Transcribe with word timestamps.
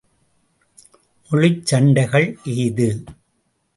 மொழிச் 1.29 1.61
சண்டைகள் 1.65 2.27
ஏது? 2.57 2.89